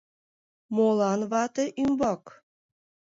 [0.75, 2.23] —Молан вате ӱмбак?